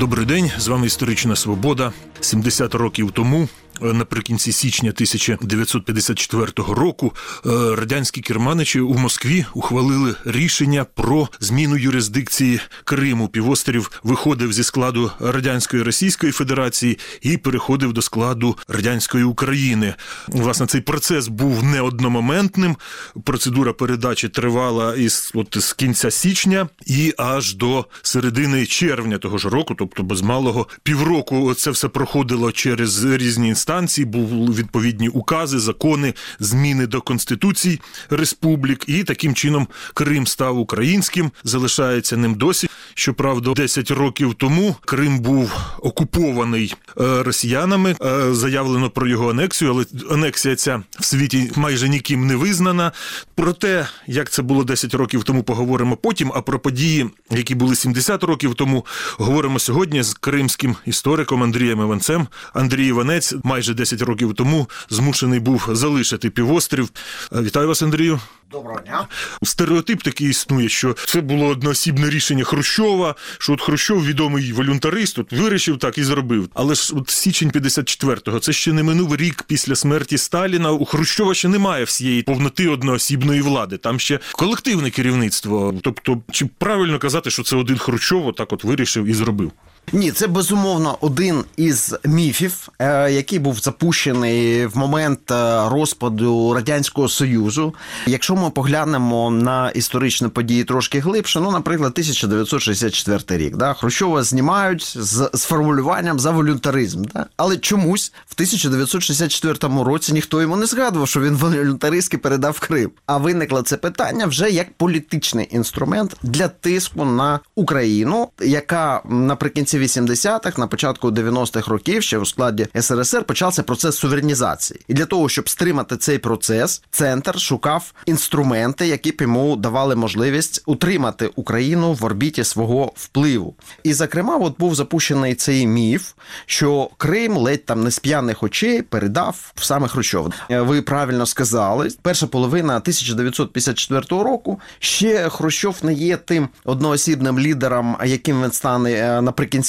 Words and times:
Добрий 0.00 0.26
день, 0.26 0.50
з 0.58 0.68
вами 0.68 0.86
історична 0.86 1.36
свобода. 1.36 1.92
70 2.20 2.74
років 2.74 3.10
тому, 3.10 3.48
наприкінці 3.80 4.52
січня 4.52 4.90
1954 4.90 6.74
року, 6.74 7.14
е, 7.46 7.50
радянські 7.76 8.20
керманичі 8.20 8.80
у 8.80 8.94
Москві 8.94 9.44
ухвалили 9.54 10.14
рішення 10.24 10.86
про 10.94 11.28
зміну 11.40 11.76
юрисдикції 11.76 12.60
Криму. 12.84 13.28
Півострів 13.28 14.00
виходив 14.02 14.52
зі 14.52 14.64
складу 14.64 15.10
радянської 15.20 15.82
Російської 15.82 16.32
Федерації 16.32 16.98
і 17.20 17.36
переходив 17.36 17.92
до 17.92 18.02
складу 18.02 18.58
радянської 18.68 19.24
України. 19.24 19.94
Власне, 20.28 20.66
цей 20.66 20.80
процес 20.80 21.28
був 21.28 21.64
не 21.64 21.80
одномоментним. 21.80 22.76
Процедура 23.24 23.72
передачі 23.72 24.28
тривала 24.28 24.94
із 24.94 25.30
от 25.34 25.56
з 25.60 25.72
кінця 25.72 26.10
січня 26.10 26.68
і 26.86 27.14
аж 27.18 27.54
до 27.54 27.86
середини 28.02 28.66
червня 28.66 29.18
того 29.18 29.38
ж 29.38 29.48
року, 29.48 29.74
тобто 29.78 30.02
без 30.02 30.22
малого 30.22 30.68
півроку, 30.82 31.54
це 31.54 31.70
все 31.70 31.88
проходило 31.88 32.52
через 32.52 33.04
різні 33.04 33.48
інстанції. 33.48 33.65
Були 33.66 34.52
відповідні 34.54 35.08
укази, 35.08 35.58
закони, 35.58 36.14
зміни 36.40 36.86
до 36.86 37.00
конституцій 37.00 37.80
республік, 38.10 38.84
і 38.86 39.04
таким 39.04 39.34
чином 39.34 39.68
Крим 39.94 40.26
став 40.26 40.58
українським, 40.58 41.30
залишається 41.44 42.16
ним 42.16 42.34
досі. 42.34 42.68
Щоправда, 42.94 43.52
10 43.52 43.90
років 43.90 44.34
тому 44.34 44.76
Крим 44.84 45.18
був 45.18 45.52
окупований 45.78 46.74
е, 47.00 47.22
росіянами. 47.22 47.96
Е, 48.02 48.34
Заявлено 48.34 48.90
про 48.90 49.08
його 49.08 49.30
анексію, 49.30 49.70
але 49.70 49.84
анексія 50.10 50.56
ця 50.56 50.82
в 51.00 51.04
світі 51.04 51.52
майже 51.56 51.88
ніким 51.88 52.26
не 52.26 52.36
визнана. 52.36 52.92
Про 53.34 53.52
те, 53.52 53.86
як 54.06 54.30
це 54.30 54.42
було 54.42 54.64
10 54.64 54.94
років 54.94 55.24
тому, 55.24 55.42
поговоримо 55.42 55.96
потім. 55.96 56.32
А 56.34 56.40
про 56.40 56.58
події, 56.58 57.10
які 57.30 57.54
були 57.54 57.76
70 57.76 58.24
років 58.24 58.54
тому, 58.54 58.86
говоримо 59.18 59.58
сьогодні 59.58 60.02
з 60.02 60.14
кримським 60.14 60.76
істориком 60.86 61.42
Андрієм 61.42 61.80
Іванцем. 61.80 62.26
Андрій 62.54 62.86
Іванець 62.86 63.34
майже 63.56 63.74
10 63.74 64.02
років 64.02 64.34
тому 64.34 64.68
змушений 64.90 65.40
був 65.40 65.68
залишити 65.72 66.30
півострів. 66.30 66.90
Е, 67.32 67.42
Вітаю 67.42 67.68
вас, 67.68 67.82
Андрію. 67.82 68.20
Доброго 68.50 68.80
дня. 68.80 69.06
Стереотип 69.42 70.02
такий 70.02 70.30
існує, 70.30 70.68
що 70.68 70.96
це 71.06 71.20
було 71.20 71.46
одноосібне 71.46 72.10
рішення 72.10 72.44
Хрущова, 72.44 73.14
що 73.38 73.52
от 73.52 73.60
Хрущов, 73.62 74.06
відомий 74.06 74.52
волюнтарист, 74.52 75.18
от 75.18 75.32
вирішив 75.32 75.78
так 75.78 75.98
і 75.98 76.04
зробив. 76.04 76.48
Але 76.54 76.74
ж 76.74 76.92
от 76.96 77.10
січень 77.10 77.50
54-го, 77.50 78.38
це 78.38 78.52
ще 78.52 78.72
не 78.72 78.82
минув 78.82 79.16
рік 79.16 79.44
після 79.46 79.76
смерті 79.76 80.18
Сталіна. 80.18 80.72
У 80.72 80.84
Хрущова 80.84 81.34
ще 81.34 81.48
немає 81.48 81.84
всієї 81.84 82.22
повноти 82.22 82.68
одноосібної 82.68 83.40
влади. 83.40 83.76
Там 83.76 84.00
ще 84.00 84.20
колективне 84.32 84.90
керівництво. 84.90 85.74
Тобто, 85.82 86.22
чи 86.30 86.46
правильно 86.58 86.98
казати, 86.98 87.30
що 87.30 87.42
це 87.42 87.56
один 87.56 87.78
Хрущов 87.78 88.34
так 88.34 88.52
от 88.52 88.64
вирішив 88.64 89.06
і 89.06 89.14
зробив? 89.14 89.52
Ні, 89.92 90.10
це 90.10 90.26
безумовно 90.26 90.98
один 91.00 91.44
із 91.56 91.94
міфів, 92.04 92.68
е, 92.78 93.12
який 93.12 93.38
був 93.38 93.58
запущений 93.58 94.66
в 94.66 94.76
момент 94.78 95.30
е, 95.30 95.68
розпаду 95.68 96.54
радянського 96.54 97.08
союзу. 97.08 97.74
Якщо 98.06 98.36
ми 98.36 98.50
поглянемо 98.50 99.30
на 99.30 99.70
історичні 99.70 100.28
події 100.28 100.64
трошки 100.64 101.00
глибше, 101.00 101.40
ну, 101.40 101.50
наприклад, 101.50 101.92
1964 101.92 103.44
рік, 103.44 103.56
да, 103.56 103.74
Хрущова 103.74 104.22
знімають 104.22 104.96
з, 104.96 105.30
з 105.32 105.44
формулюванням 105.44 106.20
за 106.20 106.30
волюнтаризм. 106.30 107.04
Да? 107.14 107.26
Але 107.36 107.56
чомусь 107.56 108.12
в 108.26 108.34
1964 108.34 109.84
році 109.84 110.12
ніхто 110.12 110.40
йому 110.40 110.56
не 110.56 110.66
згадував, 110.66 111.08
що 111.08 111.20
він 111.20 111.36
волюнтаристськи 111.36 112.18
передав 112.18 112.60
Крим. 112.60 112.90
А 113.06 113.16
виникло 113.16 113.62
це 113.62 113.76
питання 113.76 114.26
вже 114.26 114.50
як 114.50 114.72
політичний 114.72 115.48
інструмент 115.50 116.16
для 116.22 116.48
тиску 116.48 117.04
на 117.04 117.40
Україну, 117.54 118.28
яка 118.40 119.00
наприкінці 119.08 119.75
80-х, 119.78 120.58
на 120.58 120.66
початку 120.66 121.10
90-х 121.10 121.70
років, 121.70 122.02
ще 122.02 122.18
у 122.18 122.26
складі 122.26 122.66
СРСР, 122.80 123.24
почався 123.24 123.62
процес 123.62 123.96
суверенізації. 123.96 124.80
І 124.88 124.94
для 124.94 125.06
того, 125.06 125.28
щоб 125.28 125.48
стримати 125.48 125.96
цей 125.96 126.18
процес, 126.18 126.82
центр 126.90 127.40
шукав 127.40 127.92
інструменти, 128.06 128.86
які 128.86 129.12
б 129.12 129.20
йому 129.20 129.56
давали 129.56 129.96
можливість 129.96 130.62
утримати 130.66 131.30
Україну 131.36 131.92
в 131.92 132.04
орбіті 132.04 132.44
свого 132.44 132.92
впливу. 132.96 133.54
І, 133.82 133.94
зокрема, 133.94 134.36
от 134.36 134.58
був 134.58 134.74
запущений 134.74 135.34
цей 135.34 135.66
міф, 135.66 136.12
що 136.46 136.90
Крим 136.96 137.36
ледь 137.36 137.64
там 137.64 137.84
не 137.84 137.90
з 137.90 137.98
п'яних 137.98 138.42
очей 138.42 138.82
передав 138.82 139.52
саме 139.56 139.88
Хрущов. 139.88 140.32
Ви 140.48 140.82
правильно 140.82 141.26
сказали, 141.26 141.88
перша 142.02 142.26
половина 142.26 142.76
1954 142.76 144.00
року 144.10 144.60
ще 144.78 145.28
Хрущов 145.28 145.76
не 145.82 145.92
є 145.92 146.16
тим 146.16 146.48
одноосібним 146.64 147.38
лідером, 147.38 147.96
яким 148.04 148.42
він 148.42 148.52
стане 148.52 148.92
е, 148.92 149.20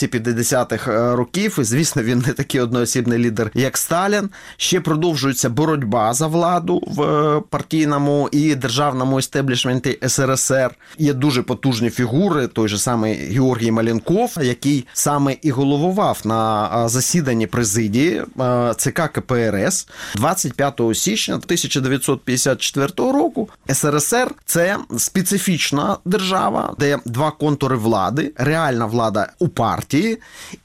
наприкінці 0.02 0.08
50-х 0.08 1.16
років. 1.16 1.58
І 1.60 1.64
звісно, 1.64 2.04
він 2.04 2.24
не 2.28 2.34
такий 2.34 2.62
одноосібний 2.62 3.20
лідер, 3.20 3.52
як 3.54 3.78
Сталін. 3.78 4.30
Ще 4.58 4.82
продовжується 4.82 5.50
боротьба 5.50 6.14
за 6.14 6.28
владу 6.28 6.84
в 6.88 7.02
е, 7.02 7.42
партійному 7.50 8.30
і 8.32 8.56
державному 8.56 9.20
істеблішменті 9.20 10.00
СРСР. 10.08 10.76
Є 10.98 11.14
дуже 11.14 11.42
потужні 11.42 11.90
фігури. 11.90 12.48
Той 12.48 12.68
же 12.68 12.78
самий 12.78 13.14
Георгій 13.14 13.72
Маленков, 13.72 14.38
який 14.42 14.88
саме 14.94 15.36
і 15.42 15.52
головував 15.52 16.22
на 16.24 16.70
е, 16.86 16.90
засіданні 16.90 17.48
президії 17.48 18.24
е, 18.40 18.74
ЦК 18.78 19.02
КПРС 19.14 19.88
25 20.16 20.82
січня 20.94 21.36
1954 21.36 22.88
року. 22.98 23.50
СРСР 23.74 24.32
це 24.46 24.78
специфічна 24.98 25.98
держава, 26.06 26.76
де 26.80 27.00
два 27.06 27.32
контури 27.32 27.76
влади, 27.76 28.34
реальна 28.38 28.86
влада 28.86 29.30
у 29.40 29.48
партії, 29.48 29.87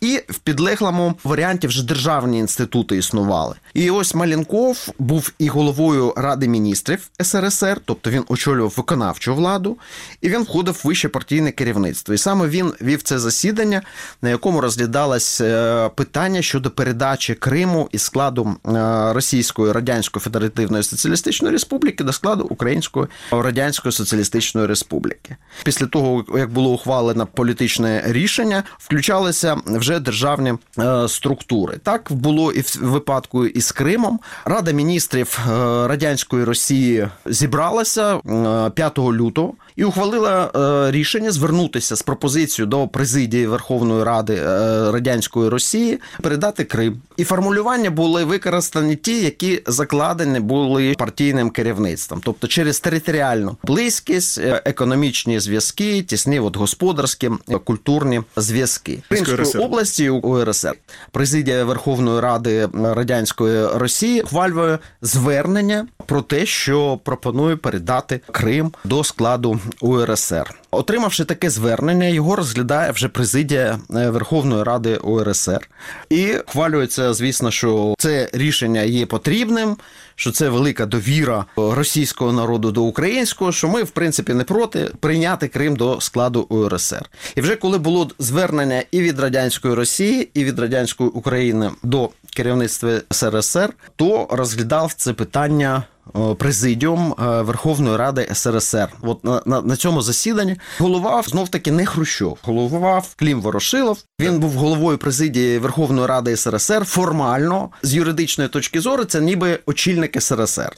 і 0.00 0.22
в 0.28 0.38
підлеглому 0.38 1.14
варіанті 1.24 1.66
вже 1.66 1.86
державні 1.86 2.38
інститути 2.38 2.96
існували. 2.96 3.56
І 3.74 3.90
ось 3.90 4.14
Малінков 4.14 4.88
був 4.98 5.32
і 5.38 5.48
головою 5.48 6.14
Ради 6.16 6.48
міністрів 6.48 7.08
СРСР, 7.22 7.80
тобто 7.84 8.10
він 8.10 8.24
очолював 8.28 8.74
виконавчу 8.76 9.34
владу, 9.34 9.78
і 10.20 10.28
він 10.28 10.42
входив 10.42 10.80
в 10.84 10.86
вище 10.88 11.08
партійне 11.08 11.52
керівництво. 11.52 12.14
І 12.14 12.18
саме 12.18 12.48
він 12.48 12.72
вів 12.82 13.02
це 13.02 13.18
засідання, 13.18 13.82
на 14.22 14.30
якому 14.30 14.60
розглядалось 14.60 15.40
е, 15.40 15.88
питання 15.94 16.42
щодо 16.42 16.70
передачі 16.70 17.34
Криму 17.34 17.88
із 17.92 18.02
складу 18.02 18.56
е, 18.66 19.12
Російської 19.12 19.72
Радянської 19.72 20.22
Федеративної 20.22 20.82
Соціалістичної 20.82 21.52
Республіки 21.52 22.04
до 22.04 22.12
складу 22.12 22.44
Української 22.44 23.06
Радянської 23.30 23.92
Соціалістичної 23.92 24.66
Республіки. 24.66 25.36
Після 25.64 25.86
того, 25.86 26.24
як 26.38 26.52
було 26.52 26.70
ухвалено 26.70 27.26
політичне 27.26 28.02
рішення, 28.06 28.62
включалися 29.02 29.56
вже 29.66 30.00
державні 30.00 30.54
е, 30.78 31.08
структури. 31.08 31.78
Так 31.82 32.08
було 32.10 32.52
і 32.52 32.60
в 32.60 32.78
випадку 32.80 33.46
із 33.46 33.72
Кримом. 33.72 34.20
Рада 34.44 34.72
міністрів 34.72 35.38
е, 35.38 35.50
радянської 35.88 36.44
Росії 36.44 37.08
зібралася 37.26 38.16
е, 38.16 38.70
5 38.70 38.98
лютого 38.98 39.54
і 39.76 39.84
ухвалила 39.84 40.50
е, 40.54 40.90
рішення 40.90 41.30
звернутися 41.30 41.96
з 41.96 42.02
пропозицією 42.02 42.70
до 42.70 42.88
президії 42.88 43.46
Верховної 43.46 44.04
Ради 44.04 44.34
е, 44.34 44.46
радянської 44.92 45.48
Росії 45.48 46.00
передати 46.22 46.64
Крим. 46.64 47.00
І 47.16 47.24
формулювання 47.24 47.90
були 47.90 48.24
використані 48.24 48.96
ті, 48.96 49.22
які 49.22 49.62
закладені 49.66 50.40
були 50.40 50.94
партійним 50.98 51.50
керівництвом, 51.50 52.20
тобто 52.24 52.46
через 52.46 52.80
територіальну 52.80 53.56
близькість, 53.64 54.38
е, 54.38 54.62
економічні 54.64 55.40
зв'язки, 55.40 56.02
тісні 56.02 56.40
от 56.40 56.56
господарські, 56.56 57.30
е, 57.48 57.58
культурні 57.58 58.22
зв'язки 58.36 58.91
Кримської 59.08 59.36
РСР. 59.36 59.60
області 59.60 60.10
УРСР. 60.10 60.74
Президія 61.10 61.64
Верховної 61.64 62.20
Ради 62.20 62.68
радянської 62.74 63.66
Росії 63.66 64.22
хвалює 64.26 64.78
звернення 65.02 65.86
про 66.06 66.22
те, 66.22 66.46
що 66.46 67.00
пропонує 67.04 67.56
передати 67.56 68.20
Крим 68.32 68.72
до 68.84 69.04
складу 69.04 69.60
УРСР. 69.80 70.61
Отримавши 70.74 71.24
таке 71.24 71.50
звернення, 71.50 72.06
його 72.06 72.36
розглядає 72.36 72.92
вже 72.92 73.08
президія 73.08 73.78
е, 73.94 74.10
Верховної 74.10 74.62
Ради 74.62 74.96
УРСР. 74.96 75.68
І 76.10 76.36
ухвалюється, 76.36 77.14
звісно, 77.14 77.50
що 77.50 77.94
це 77.98 78.30
рішення 78.32 78.80
є 78.80 79.06
потрібним, 79.06 79.76
що 80.14 80.30
це 80.30 80.48
велика 80.48 80.86
довіра 80.86 81.44
російського 81.56 82.32
народу 82.32 82.70
до 82.70 82.82
українського, 82.82 83.52
що 83.52 83.68
ми, 83.68 83.82
в 83.82 83.90
принципі, 83.90 84.34
не 84.34 84.44
проти 84.44 84.90
прийняти 85.00 85.48
Крим 85.48 85.76
до 85.76 86.00
складу 86.00 86.40
УРСР. 86.40 87.10
І 87.36 87.40
вже 87.40 87.56
коли 87.56 87.78
було 87.78 88.10
звернення 88.18 88.82
і 88.90 89.00
від 89.00 89.20
радянської 89.20 89.74
Росії, 89.74 90.28
і 90.34 90.44
від 90.44 90.58
радянської 90.58 91.10
України 91.10 91.70
до 91.82 92.10
керівництва 92.36 93.00
СРСР, 93.10 93.72
то 93.96 94.28
розглядав 94.30 94.92
це 94.96 95.12
питання 95.12 95.76
е, 95.76 95.91
президіум 96.38 97.14
е, 97.18 97.42
Верховної 97.42 97.96
Ради 97.96 98.28
СРСР. 98.32 98.88
От 99.02 99.24
на, 99.24 99.42
на, 99.46 99.60
на 99.60 99.76
цьому 99.76 100.02
засіданні 100.02 100.56
головав 100.78 101.26
знов 101.28 101.48
таки 101.48 101.72
не 101.72 101.86
Хрущов, 101.86 102.38
головував 102.42 103.14
Клім 103.18 103.40
Ворошилов. 103.40 103.98
Він 104.20 104.38
був 104.38 104.52
головою 104.52 104.98
президії 104.98 105.58
Верховної 105.58 106.06
Ради 106.06 106.36
СРСР. 106.36 106.84
Формально 106.84 107.70
з 107.82 107.94
юридичної 107.94 108.50
точки 108.50 108.80
зору 108.80 109.04
це 109.04 109.20
ніби 109.20 109.58
очільник 109.66 110.22
СРСР. 110.22 110.72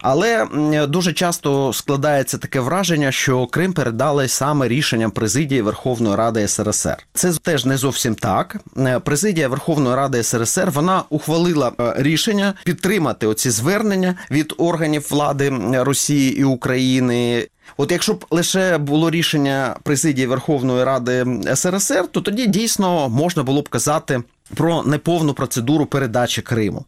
Але 0.00 0.46
дуже 0.88 1.12
часто 1.12 1.72
складається 1.72 2.38
таке 2.38 2.60
враження, 2.60 3.12
що 3.12 3.46
Крим 3.46 3.72
передали 3.72 4.28
саме 4.28 4.68
рішенням 4.68 5.10
президії 5.10 5.62
Верховної 5.62 6.16
Ради 6.16 6.48
СРСР. 6.48 6.96
Це 7.14 7.32
теж 7.32 7.64
не 7.64 7.76
зовсім 7.76 8.14
так. 8.14 8.56
Е, 8.78 8.98
Президія 8.98 9.48
Верховної 9.48 9.96
Ради 9.96 10.22
СРСР 10.22 10.70
вона 10.70 11.02
ухвалила 11.10 11.72
е, 11.80 11.94
рішення 11.96 12.54
підтримати 12.64 13.26
оці 13.26 13.50
звернення 13.50 14.14
від 14.30 14.51
органів 14.58 15.06
влади 15.10 15.50
Росії 15.72 16.38
і 16.38 16.44
України. 16.44 17.48
От 17.76 17.92
якщо 17.92 18.14
б 18.14 18.26
лише 18.30 18.78
було 18.78 19.10
рішення 19.10 19.76
президії 19.82 20.26
Верховної 20.26 20.84
Ради 20.84 21.26
СРСР, 21.54 22.06
то 22.10 22.20
тоді 22.20 22.46
дійсно 22.46 23.08
можна 23.08 23.42
було 23.42 23.62
б 23.62 23.68
казати. 23.68 24.22
Про 24.54 24.82
неповну 24.82 25.34
процедуру 25.34 25.86
передачі 25.86 26.42
Криму, 26.42 26.84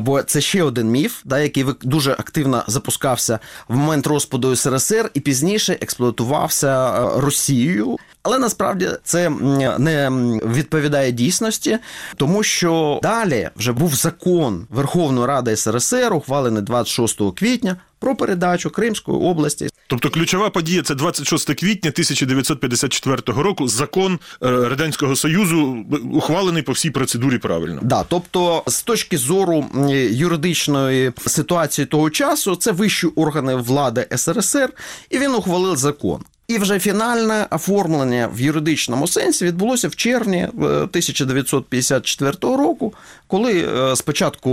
бо 0.00 0.22
це 0.22 0.40
ще 0.40 0.62
один 0.62 0.90
міф, 0.90 1.20
да, 1.24 1.38
який 1.38 1.64
дуже 1.82 2.12
активно 2.12 2.64
запускався 2.66 3.38
в 3.68 3.76
момент 3.76 4.06
розпаду 4.06 4.56
СРСР 4.56 5.10
і 5.14 5.20
пізніше 5.20 5.78
експлуатувався 5.80 6.94
е, 6.94 7.20
Росією. 7.20 7.96
Але 8.22 8.38
насправді 8.38 8.88
це 9.02 9.30
не 9.78 10.10
відповідає 10.44 11.12
дійсності, 11.12 11.78
тому 12.16 12.42
що 12.42 13.00
далі 13.02 13.50
вже 13.56 13.72
був 13.72 13.94
закон 13.94 14.66
Верховної 14.70 15.26
Ради 15.26 15.56
СРСР, 15.56 16.14
ухвалений 16.14 16.62
26 16.62 17.20
квітня, 17.36 17.76
про 18.04 18.16
передачу 18.16 18.70
Кримської 18.70 19.18
області 19.18 19.68
Тобто 19.86 20.10
ключова 20.10 20.50
подія 20.50 20.82
це 20.82 20.94
26 20.94 21.54
квітня 21.54 21.90
1954 21.90 23.42
року. 23.42 23.68
Закон 23.68 24.12
е, 24.14 24.18
Радянського 24.40 25.16
Союзу 25.16 25.84
ухвалений 26.12 26.62
по 26.62 26.72
всій 26.72 26.90
процедурі 26.90 27.38
правильно. 27.38 27.80
Да, 27.82 28.04
тобто, 28.08 28.62
з 28.66 28.82
точки 28.82 29.18
зору 29.18 29.66
юридичної 30.10 31.12
ситуації 31.26 31.86
того 31.86 32.10
часу, 32.10 32.56
це 32.56 32.72
вищі 32.72 33.06
органи 33.06 33.54
влади 33.54 34.06
СРСР, 34.16 34.72
і 35.10 35.18
він 35.18 35.34
ухвалив 35.34 35.76
закон. 35.76 36.20
І 36.48 36.58
вже 36.58 36.78
фінальне 36.78 37.46
оформлення 37.50 38.30
в 38.34 38.40
юридичному 38.40 39.06
сенсі 39.06 39.44
відбулося 39.44 39.88
в 39.88 39.96
червні 39.96 40.38
е, 40.38 40.48
1954 40.50 42.32
року, 42.40 42.94
коли 43.26 43.64
е, 43.64 43.96
спочатку 43.96 44.50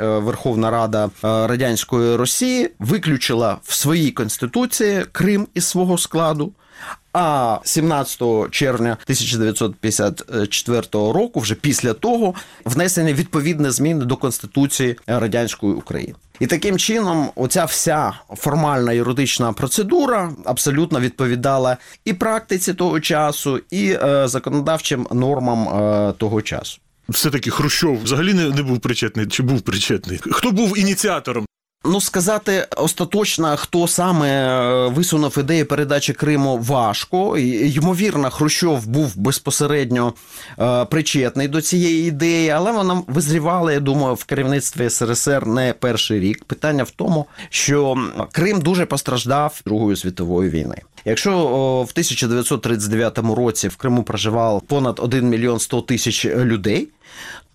е, 0.00 0.06
Верховна 0.06 0.70
Рада 0.70 1.04
е, 1.04 1.10
радянської 1.22 2.16
Росії 2.16 2.70
виключила 2.78 3.58
в 3.62 3.74
своїй 3.74 4.10
конституції 4.10 5.04
Крим 5.12 5.46
із 5.54 5.64
свого 5.64 5.98
складу. 5.98 6.52
А 7.12 7.58
17 7.64 8.22
червня 8.50 8.96
1954 9.02 10.80
року, 10.92 11.40
вже 11.40 11.54
після 11.54 11.92
того, 11.92 12.34
внесені 12.64 13.14
відповідні 13.14 13.70
зміни 13.70 14.04
до 14.04 14.16
Конституції 14.16 14.96
Радянської 15.06 15.72
України. 15.72 16.14
І 16.40 16.46
таким 16.46 16.78
чином, 16.78 17.30
оця 17.34 17.64
вся 17.64 18.12
формальна 18.36 18.92
юридична 18.92 19.52
процедура 19.52 20.32
абсолютно 20.44 21.00
відповідала 21.00 21.76
і 22.04 22.12
практиці 22.12 22.74
того 22.74 23.00
часу, 23.00 23.60
і 23.70 23.90
е, 23.90 24.28
законодавчим 24.28 25.06
нормам 25.10 25.68
е, 25.68 26.12
того 26.12 26.42
часу. 26.42 26.78
Все-таки 27.08 27.50
Хрущов 27.50 28.02
взагалі 28.02 28.34
не, 28.34 28.48
не 28.48 28.62
був 28.62 28.80
причетний 28.80 29.26
чи 29.26 29.42
був 29.42 29.60
причетний? 29.60 30.20
Хто 30.22 30.50
був 30.50 30.78
ініціатором? 30.78 31.46
Ну, 31.84 32.00
сказати 32.00 32.66
остаточно, 32.76 33.56
хто 33.56 33.88
саме 33.88 34.28
е, 34.28 34.88
висунув 34.88 35.38
ідею 35.38 35.66
передачі 35.66 36.12
Криму, 36.12 36.58
важко. 36.58 37.38
Ймовірно, 37.38 38.30
Хрущов 38.30 38.86
був 38.86 39.16
безпосередньо 39.16 40.14
е, 40.58 40.84
причетний 40.84 41.48
до 41.48 41.62
цієї 41.62 42.08
ідеї, 42.08 42.50
але 42.50 42.72
вона 42.72 43.02
визрівала, 43.06 43.72
я 43.72 43.80
думаю, 43.80 44.14
в 44.14 44.24
керівництві 44.24 44.90
СРСР 44.90 45.46
не 45.46 45.74
перший 45.78 46.20
рік. 46.20 46.44
Питання 46.44 46.84
в 46.84 46.90
тому, 46.90 47.26
що 47.50 47.96
Крим 48.32 48.60
дуже 48.60 48.86
постраждав 48.86 49.60
Другої 49.66 49.96
світової 49.96 50.50
війни. 50.50 50.76
Якщо 51.04 51.30
в 51.88 51.90
1939 51.90 53.18
році 53.18 53.68
в 53.68 53.76
Криму 53.76 54.02
проживав 54.02 54.62
понад 54.62 54.98
1 54.98 55.28
мільйон 55.28 55.58
100 55.58 55.80
тисяч 55.80 56.26
людей, 56.26 56.88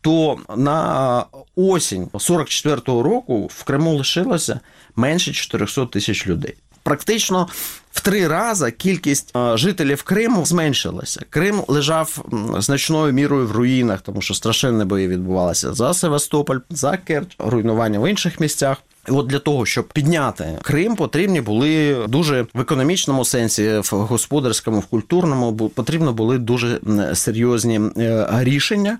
то 0.06 0.38
на 0.57 1.25
осінь 1.56 2.06
44-го 2.13 3.04
року 3.04 3.50
в 3.56 3.63
Криму 3.63 3.96
лишилося 3.96 4.60
менше 4.96 5.34
400 5.34 5.86
тисяч 5.86 6.28
людей. 6.28 6.54
Практично 6.84 7.48
в 7.92 8.02
три 8.02 8.28
рази 8.28 8.72
кількість 8.72 9.34
жителів 9.54 10.04
Криму 10.04 10.46
зменшилася. 10.46 11.22
Крим 11.30 11.62
лежав 11.68 12.25
значною 12.57 13.13
мірою 13.13 13.48
в 13.48 13.52
руїнах, 13.52 14.02
тому 14.02 14.22
що 14.22 14.34
страшенні 14.34 14.86
бої 14.86 15.07
відбувалися 15.07 15.74
за 15.74 15.94
Севастополь, 15.94 16.60
за 16.69 16.98
Керч, 16.98 17.36
руйнування 17.40 18.00
в 18.00 18.10
інших 18.10 18.40
місцях. 18.40 18.78
От 19.07 19.28
для 19.28 19.40
того, 19.40 19.66
щоб 19.66 19.88
підняти 19.88 20.60
Крим, 20.62 20.96
потрібні 20.96 21.42
були 21.42 21.98
дуже 22.07 22.46
в 22.54 22.60
економічному 22.60 23.25
сенсі, 23.25 23.81
в 23.84 23.90
господарському, 23.92 24.80
в 24.80 24.86
культурному 24.86 25.54
потрібно 25.69 26.13
були 26.13 26.38
дуже 26.38 26.80
серйозні 27.13 27.81
е, 27.98 28.28
рішення. 28.31 28.98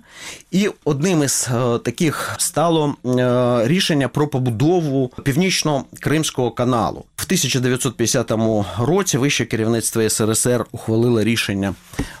І 0.50 0.70
одним 0.84 1.22
із 1.22 1.48
е, 1.54 1.78
таких 1.78 2.34
стало 2.38 2.94
е, 3.06 3.68
рішення 3.68 4.08
про 4.08 4.28
побудову 4.28 5.10
північно-кримського 5.22 6.50
каналу. 6.50 7.04
В 7.16 7.24
1950 7.24 8.32
році 8.78 9.18
вище 9.18 9.44
керівництво 9.44 10.08
СРСР 10.08 10.66
ухвалило 10.72 11.24
рішення 11.24 11.74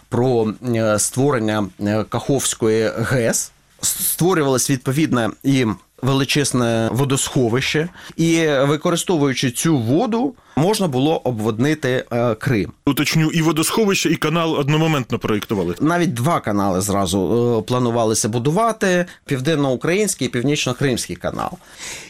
про 0.08 0.54
створення 0.98 1.68
Каховської 2.08 2.90
ГЕС. 2.98 3.52
Створювалось 3.82 4.70
відповідне 4.70 5.30
і 5.44 5.66
величезне 6.02 6.88
водосховище, 6.92 7.88
і 8.16 8.46
використовуючи 8.46 9.50
цю 9.50 9.78
воду, 9.78 10.34
можна 10.56 10.88
було 10.88 11.20
обводнити 11.24 12.04
е, 12.12 12.34
Крим. 12.34 12.72
Уточню, 12.86 13.30
і 13.30 13.42
водосховище, 13.42 14.10
і 14.10 14.16
канал 14.16 14.54
одномоментно 14.54 15.18
проєктували. 15.18 15.74
Навіть 15.80 16.14
два 16.14 16.40
канали 16.40 16.80
зразу 16.80 17.58
е, 17.58 17.62
планувалися 17.62 18.28
будувати: 18.28 19.06
південноукраїнський 19.24 20.28
і 20.28 20.30
північно-кримський 20.30 21.16
канал. 21.16 21.50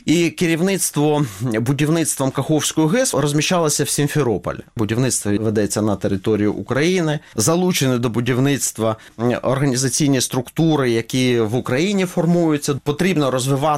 І 0.07 0.31
керівництво 0.31 1.27
будівництвом 1.41 2.31
Каховської 2.31 2.89
ГЕС 2.89 3.15
розміщалося 3.15 3.85
в 3.85 3.89
Сімферополі. 3.89 4.59
Будівництво 4.77 5.33
ведеться 5.41 5.83
на 5.83 5.97
території 5.97 6.49
України. 6.49 7.19
Залучені 7.37 7.99
до 7.99 8.09
будівництва 8.09 8.97
організаційні 9.43 10.21
структури, 10.21 10.91
які 10.91 11.41
в 11.41 11.55
Україні 11.55 12.05
формуються. 12.05 12.75
Потрібно 12.85 13.31
розвивати 13.31 13.76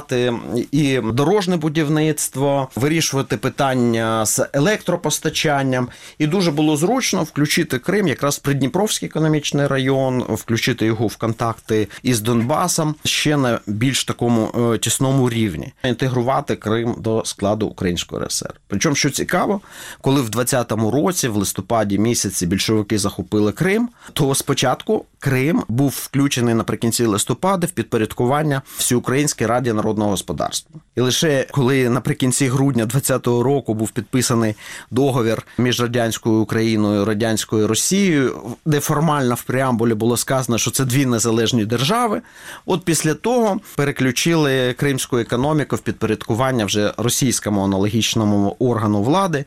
і 0.71 0.99
дорожне 1.13 1.57
будівництво, 1.57 2.69
вирішувати 2.75 3.37
питання 3.37 4.25
з 4.25 4.45
електропостачанням. 4.53 5.87
І 6.17 6.27
дуже 6.27 6.51
було 6.51 6.77
зручно 6.77 7.23
включити 7.23 7.79
Крим, 7.79 8.07
якраз 8.07 8.39
Придніпровський 8.39 9.09
економічний 9.09 9.67
район, 9.67 10.21
включити 10.29 10.85
його 10.85 11.07
в 11.07 11.15
контакти 11.15 11.87
із 12.03 12.21
Донбасом 12.21 12.95
ще 13.03 13.37
на 13.37 13.59
більш 13.67 14.05
такому 14.05 14.71
е, 14.73 14.77
тісному 14.77 15.29
рівні, 15.29 15.73
інтегрувати 15.83 16.55
Крим 16.55 16.95
до 16.97 17.25
складу 17.25 17.67
Української 17.67 18.25
РСР. 18.25 18.53
Причому, 18.67 18.95
що 18.95 19.09
цікаво, 19.09 19.61
коли 20.01 20.21
в 20.21 20.29
20-му 20.29 20.91
році, 20.91 21.27
в 21.27 21.35
листопаді 21.35 21.97
місяці, 21.99 22.45
більшовики 22.45 22.97
захопили 22.97 23.51
Крим, 23.51 23.89
то 24.13 24.35
спочатку 24.35 25.05
Крим 25.19 25.63
був 25.67 25.99
включений 26.03 26.53
наприкінці 26.53 27.05
листопада 27.05 27.67
в 27.67 27.71
підпорядкування 27.71 28.61
Всеукраїнській 28.77 29.45
раді 29.45 29.73
народного 29.73 30.11
господарства. 30.11 30.79
І 30.95 31.01
лише 31.01 31.47
коли 31.51 31.89
наприкінці 31.89 32.47
грудня 32.47 32.85
20-го 32.85 33.43
року 33.43 33.73
був 33.73 33.91
підписаний 33.91 34.55
договір 34.91 35.47
між 35.57 35.81
радянською 35.81 36.35
Україною 36.35 37.01
і 37.01 37.05
радянською 37.05 37.67
Росією, 37.67 38.41
де 38.65 38.79
формально 38.79 39.35
в 39.35 39.43
преамбулі 39.43 39.93
було 39.93 40.17
сказано, 40.17 40.57
що 40.57 40.71
це 40.71 40.85
дві 40.85 41.05
незалежні 41.05 41.65
держави. 41.65 42.21
От 42.65 42.85
після 42.85 43.13
того 43.13 43.59
переключили 43.75 44.73
кримську 44.73 45.17
економіку 45.17 45.75
в 45.75 45.79
підпорядкування 45.79 46.65
вже 46.65 46.93
російському 46.97 47.63
аналогічному 47.63 48.55
органу 48.59 49.03
влади. 49.03 49.45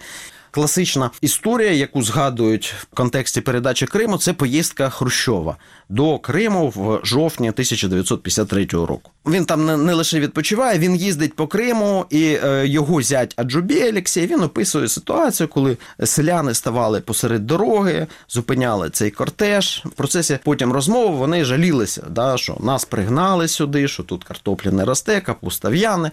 Класична 0.53 1.11
історія, 1.21 1.71
яку 1.71 2.03
згадують 2.03 2.75
в 2.79 2.95
контексті 2.95 3.41
передачі 3.41 3.87
Криму, 3.87 4.19
це 4.19 4.33
поїздка 4.33 4.91
Хрущова 4.91 5.57
до 5.89 6.19
Криму 6.19 6.73
в 6.77 7.07
жовтні 7.07 7.49
1953 7.49 8.65
року. 8.65 9.11
Він 9.27 9.45
там 9.45 9.85
не, 9.85 9.95
лише 9.95 10.21
відпочиває, 10.21 10.79
він 10.79 10.97
їздить 10.97 11.37
по 11.37 11.47
Криму, 11.47 12.07
і 12.11 12.39
е, 12.45 12.67
його 12.67 13.03
зять 13.03 13.35
Аджубі 13.37 13.89
Олексій 13.91 14.27
він 14.27 14.43
описує 14.43 14.89
ситуацію, 14.89 15.49
коли 15.49 15.77
селяни 16.05 16.55
ставали 16.55 17.01
посеред 17.01 17.47
дороги, 17.47 18.07
зупиняли 18.29 18.91
цей 18.91 19.11
кортеж. 19.11 19.83
В 19.85 19.91
процесі 19.91 20.39
потім 20.45 20.73
розмови 20.73 21.17
вони 21.17 21.45
жалілися, 21.45 22.05
да, 22.11 22.37
що 22.37 22.57
нас 22.61 22.85
пригнали 22.85 23.49
сюди, 23.49 23.89
що 23.89 24.03
тут 24.03 24.25
картопля 24.25 24.71
не 24.71 24.85
росте, 24.85 25.21
капуста 25.21 25.69
в'яне. 25.69 26.11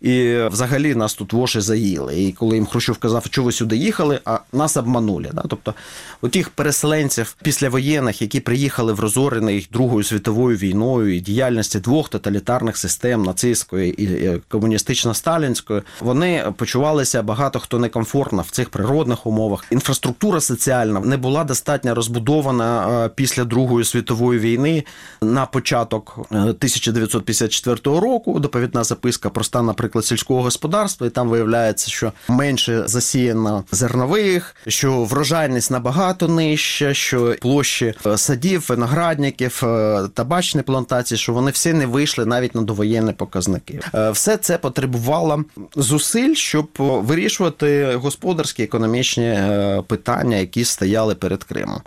І 0.00 0.36
взагалі 0.50 0.94
нас 0.94 1.14
тут 1.14 1.32
воші 1.32 1.60
заїли. 1.60 2.22
І 2.22 2.32
коли 2.32 2.54
їм 2.54 2.66
Хрущов 2.66 2.98
казав, 2.98 3.24
що 3.24 3.42
ви 3.42 3.52
сюди 3.52 3.76
їхали, 3.76 4.20
а 4.24 4.38
нас 4.52 4.76
обманули. 4.76 5.30
Да? 5.32 5.42
Тобто, 5.48 5.74
у 6.20 6.28
тих 6.28 6.48
переселенців 6.48 7.36
післявоєнних, 7.42 8.22
які 8.22 8.40
приїхали 8.40 8.92
в 8.92 9.00
розорений 9.00 9.68
Другою 9.72 10.04
світовою 10.04 10.56
війною 10.56 11.16
і 11.16 11.20
діяльності 11.20 11.80
двох 11.80 12.08
тоталітарних 12.08 12.76
систем 12.76 13.22
нацистської 13.22 14.02
і 14.02 14.40
комуністично-сталінської, 14.48 15.82
вони 16.00 16.52
почувалися 16.56 17.22
багато 17.22 17.58
хто 17.58 17.78
некомфортно 17.78 18.42
в 18.42 18.50
цих 18.50 18.70
природних 18.70 19.26
умовах. 19.26 19.64
Інфраструктура 19.70 20.40
соціальна 20.40 21.00
не 21.00 21.16
була 21.16 21.44
достатньо 21.44 21.94
розбудована 21.94 23.04
е, 23.04 23.08
після 23.08 23.44
Другої 23.44 23.84
світової 23.84 24.40
війни 24.40 24.84
на 25.22 25.46
початок 25.46 26.18
1954 26.30 28.00
року. 28.00 28.40
Доповідна 28.40 28.84
записка 28.84 29.30
про 29.30 29.44
стан, 29.44 29.66
наприклад, 29.66 29.89
сільського 30.02 30.42
господарства, 30.42 31.06
і 31.06 31.10
там 31.10 31.28
виявляється, 31.28 31.90
що 31.90 32.12
менше 32.28 32.88
засіяно 32.88 33.64
зернових, 33.72 34.56
що 34.66 35.04
врожайність 35.04 35.70
набагато 35.70 36.28
нижча, 36.28 36.94
що 36.94 37.34
площі 37.40 37.94
е, 38.06 38.18
садів, 38.18 38.66
виноградників, 38.68 39.62
е, 39.64 40.08
табачні 40.14 40.62
плантації, 40.62 41.18
що 41.18 41.32
вони 41.32 41.50
всі 41.50 41.72
не 41.72 41.86
вийшли 41.86 42.26
навіть 42.26 42.54
на 42.54 42.62
довоєнні 42.62 43.12
показники. 43.12 43.80
Е, 43.94 44.10
Все 44.10 44.36
це 44.36 44.58
потребувало 44.58 45.44
зусиль, 45.76 46.34
щоб 46.34 46.68
вирішувати 46.78 47.94
господарські 47.94 48.62
економічні 48.62 49.38
питання, 49.86 50.36
які 50.36 50.64
стояли 50.64 51.14
перед 51.14 51.44
Кримом. 51.44 51.80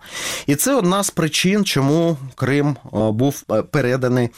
І 0.48 0.56
це 0.56 0.76
одна 0.76 1.04
з 1.04 1.10
причин, 1.10 1.66
чому 1.66 2.18
Крим 2.36 2.76
був 2.92 3.42
переданий 3.72 4.30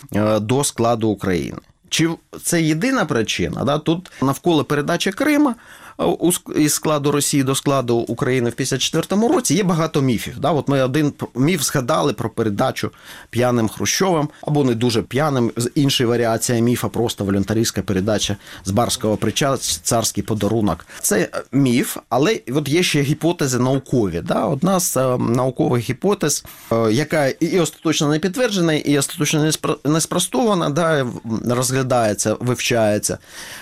до 0.42 0.64
складу 0.64 1.10
України. 1.10 1.58
Чи 1.90 2.10
це 2.44 2.62
єдина 2.62 3.06
причина? 3.06 3.64
Да? 3.64 3.80
Тут 3.80 4.12
навколо 4.22 4.64
передачі 4.64 5.12
Крима 5.12 5.56
із 6.56 6.74
складу 6.74 7.12
Росії 7.12 7.44
до 7.44 7.56
складу 7.56 7.96
України 7.96 8.50
в 8.50 8.54
54-му 8.54 9.28
році 9.28 9.56
є 9.56 9.64
багато 9.64 10.02
міфів. 10.02 10.40
Да? 10.40 10.52
От 10.52 10.68
ми 10.68 10.84
один 10.84 11.14
міф 11.36 11.64
згадали 11.64 12.14
про 12.14 12.30
передачу 12.30 12.92
п'яним 13.30 13.70
Хрущовим, 13.70 14.30
або 14.42 14.64
не 14.64 14.76
дуже 14.76 15.02
п'яним. 15.02 15.52
Інша 15.76 16.06
варіація 16.06 16.60
міфа, 16.60 16.90
просто 16.90 17.24
волюнтаристська 17.24 17.82
передача 17.82 18.36
з 18.66 18.72
барського 18.72 19.18
прича, 19.18 19.58
царський 19.58 20.24
подарунок. 20.24 20.86
Це 21.02 21.20
е, 21.20 21.44
міф, 21.52 21.98
але 22.10 22.40
от 22.56 22.70
є 22.70 22.84
ще 22.84 23.02
гіпотези 23.02 23.60
наукові. 23.60 24.22
Да? 24.22 24.46
Одна 24.46 24.80
з 24.80 24.98
е, 24.98 25.18
наукових 25.18 25.90
гіпотез, 25.90 26.46
е, 26.72 26.92
яка 26.92 27.28
і 27.28 27.60
остаточно 27.60 28.10
не 28.10 28.20
підтверджена, 28.20 28.74
і 28.74 28.98
остаточно 28.98 29.52
не 29.86 30.02
спростована, 30.02 30.70
да, 30.70 31.08
розглядається, 31.50 32.36
вивчається. 32.40 33.18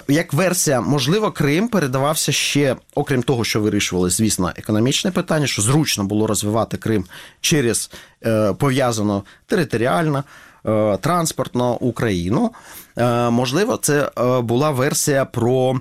Як 0.08 0.34
версія, 0.34 0.82
можливо, 0.82 1.32
Крим 1.32 1.68
передавався 1.68 2.23
ще, 2.32 2.75
окрім 2.96 3.24
того, 3.24 3.44
що 3.44 3.62
вирішували, 3.62 4.10
звісно, 4.10 4.51
економічне 4.56 5.12
питання, 5.12 5.48
що 5.48 5.62
зручно 5.62 6.03
було 6.03 6.27
розвивати 6.27 6.77
Крим 6.77 7.06
через 7.42 7.92
е, 8.25 8.53
пов'язано 8.53 9.24
територіально. 9.48 10.24
е, 10.65 10.98
Транспортно 10.98 11.74
Україну. 11.75 12.51
Е, 12.98 13.30
Можливо, 13.30 13.77
це 13.77 14.12
була 14.44 14.72
версія 14.72 15.25
про 15.25 15.80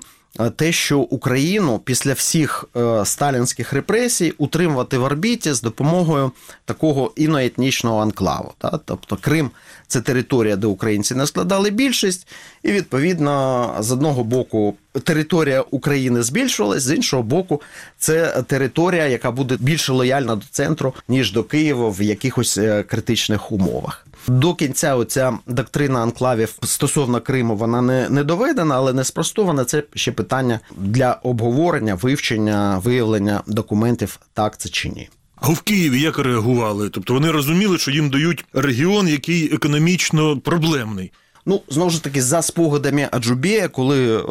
те, 0.55 0.71
що 0.71 0.99
Україну 0.99 1.79
після 1.79 2.13
всіх 2.13 2.65
е, 2.75 3.05
сталінських 3.05 3.73
репресій 3.73 4.33
утримувати 4.37 4.97
в 4.97 5.03
орбіті 5.03 5.53
з 5.53 5.61
допомогою 5.61 6.31
такого 6.65 7.13
іноетнічного 7.15 8.01
анклаву. 8.01 8.53
Та? 8.57 8.79
Тобто 8.85 9.17
Крим 9.21 9.51
це 9.87 10.01
територія, 10.01 10.55
де 10.55 10.67
українці 10.67 11.15
не 11.15 11.27
складали 11.27 11.69
більшість, 11.69 12.27
і 12.63 12.71
відповідно 12.71 13.75
з 13.79 13.91
одного 13.91 14.23
боку 14.23 14.75
територія 15.03 15.61
України 15.61 16.23
збільшувалась, 16.23 16.83
з 16.83 16.95
іншого 16.95 17.23
боку, 17.23 17.61
це 17.97 18.43
територія, 18.47 19.07
яка 19.07 19.31
буде 19.31 19.57
більше 19.59 19.93
лояльна 19.93 20.35
до 20.35 20.45
центру, 20.51 20.93
ніж 21.07 21.31
до 21.31 21.43
Києва 21.43 21.89
в 21.89 22.01
якихось 22.01 22.57
е, 22.57 22.83
критичних 22.83 23.51
умовах. 23.51 24.05
До 24.27 24.53
кінця 24.55 24.95
оця 24.95 25.37
доктрина 25.47 26.01
анклавів 26.01 26.55
стосовно 26.63 27.21
Криму 27.21 27.55
вона 27.55 27.81
не, 27.81 28.09
не 28.09 28.23
доведена, 28.23 28.75
але 28.75 28.93
не 28.93 29.03
спростована. 29.03 29.65
Це 29.65 29.83
ще 29.93 30.11
питання 30.11 30.59
для 30.77 31.13
обговорення, 31.23 31.95
вивчення, 31.95 32.77
виявлення 32.77 33.41
документів, 33.47 34.19
так 34.33 34.57
це 34.57 34.69
чи 34.69 34.89
ні. 34.89 35.09
А 35.35 35.49
в 35.49 35.61
Києві 35.61 36.01
як 36.01 36.19
реагували? 36.19 36.89
Тобто 36.89 37.13
вони 37.13 37.31
розуміли, 37.31 37.77
що 37.77 37.91
їм 37.91 38.09
дають 38.09 38.45
регіон, 38.53 39.07
який 39.07 39.53
економічно 39.53 40.39
проблемний. 40.39 41.11
Ну, 41.45 41.61
знову 41.69 41.89
ж 41.89 42.03
таки, 42.03 42.21
за 42.21 42.41
спогадами 42.41 43.07
Аджубєя, 43.11 43.67
коли 43.67 44.17
е, 44.17 44.23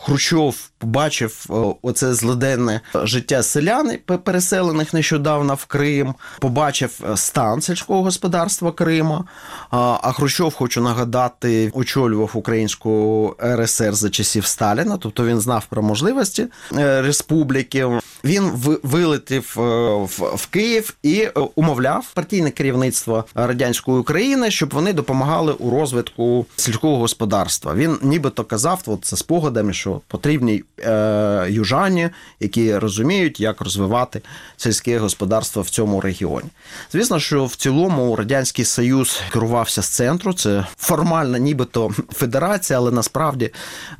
Хрущов 0.00 0.56
побачив 0.78 1.46
е, 1.50 1.52
оце 1.82 2.14
злиденне 2.14 2.80
життя 2.94 3.42
селян, 3.42 3.98
переселених 4.24 4.94
нещодавно 4.94 5.54
в 5.54 5.64
Крим, 5.64 6.14
побачив 6.40 7.00
е, 7.12 7.16
стан 7.16 7.62
сільського 7.62 8.02
господарства 8.02 8.72
Крима. 8.72 9.24
А, 9.70 9.98
а 10.02 10.12
Хрущов, 10.12 10.54
хочу 10.54 10.80
нагадати, 10.80 11.70
очолював 11.74 12.30
українську 12.34 13.34
РСР 13.44 13.94
за 13.94 14.10
часів 14.10 14.46
Сталіна, 14.46 14.96
тобто 14.96 15.24
він 15.26 15.40
знав 15.40 15.66
про 15.70 15.82
можливості 15.82 16.46
е, 16.76 17.02
республіки. 17.02 17.86
Він 18.24 18.50
ви- 18.50 18.80
вилетів 18.82 19.54
е, 19.58 19.60
в, 19.96 20.32
в 20.36 20.46
Київ 20.46 20.94
і 21.02 21.14
е, 21.20 21.32
умовляв 21.54 22.06
партійне 22.14 22.50
керівництво 22.50 23.24
радянської 23.34 23.98
України, 23.98 24.50
щоб 24.50 24.74
вони 24.74 24.92
допомагали 24.92 25.52
у 25.52 25.70
розвитку 25.70 26.46
сільського 26.56 26.96
господарства. 26.98 27.74
Він 27.74 27.98
нібито 28.02 28.44
казав, 28.44 28.82
от 28.86 29.10
за 29.10 29.16
спогадами, 29.16 29.72
що 29.72 30.00
потрібні 30.08 30.64
е, 30.80 31.46
южані, 31.50 32.10
які 32.40 32.76
розуміють, 32.76 33.40
як 33.40 33.60
розвивати 33.60 34.22
сільське 34.56 34.98
господарство 34.98 35.62
в 35.62 35.70
цьому 35.70 36.00
регіоні. 36.00 36.48
Звісно, 36.92 37.20
що 37.20 37.44
в 37.44 37.56
цілому 37.56 38.16
радянський 38.16 38.64
союз 38.64 39.20
керувався 39.32 39.82
з 39.82 39.88
центру. 39.88 40.32
Це 40.32 40.66
формально, 40.78 41.38
нібито 41.38 41.90
федерація, 42.12 42.78
але 42.78 42.90
насправді 42.90 43.50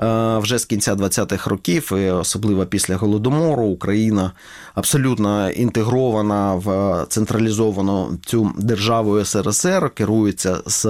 е, 0.00 0.38
вже 0.38 0.58
з 0.58 0.64
кінця 0.64 0.94
20-х 0.94 1.50
років, 1.50 1.92
і 1.92 2.10
особливо 2.10 2.66
після 2.66 2.96
голодомору, 2.96 3.62
Україна 3.62 4.32
абсолютно 4.74 5.50
інтегрована 5.50 6.54
в 6.54 7.06
централізовану 7.08 8.18
цю 8.26 8.52
державу 8.58 9.24
СРСР, 9.24 9.90
керується 9.90 10.58
з 10.66 10.86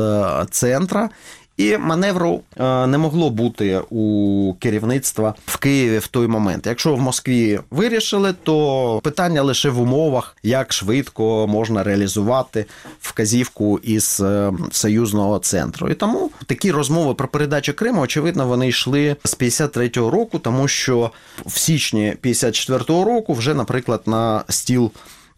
центра. 0.51 1.11
І 1.59 1.79
маневру 1.79 2.41
е, 2.57 2.87
не 2.87 2.99
могло 2.99 3.31
бути 3.31 3.81
у 3.91 4.55
керівництва 4.59 5.35
в 5.47 5.57
Києві 5.57 5.99
в 5.99 6.07
той 6.07 6.27
момент. 6.27 6.67
Якщо 6.67 6.95
в 6.95 7.01
Москві 7.01 7.61
вирішили, 7.71 8.35
то 8.43 9.01
питання 9.05 9.43
лише 9.43 9.71
в 9.71 9.81
умовах, 9.81 10.37
як 10.43 10.73
швидко 10.73 11.47
можна 11.47 11.83
реалізувати 11.85 12.67
вказівку 13.01 13.79
із 13.79 14.21
е, 14.21 14.53
союзного 14.71 15.39
центру. 15.39 15.89
І 15.89 15.95
тому 15.95 16.31
такі 16.47 16.71
розмови 16.71 17.15
про 17.15 17.29
передачу 17.29 17.75
Криму, 17.75 18.01
очевидно, 18.01 18.47
вони 18.47 18.69
йшли 18.69 19.17
з 19.25 19.37
53-го 19.37 20.11
року, 20.11 20.39
тому 20.39 20.69
що 20.69 21.11
в 21.47 21.59
січні 21.59 22.17
54-го 22.23 23.05
року 23.05 23.35
вже, 23.35 23.55
наприклад, 23.55 24.03
на 24.07 24.45
стіл 24.49 24.93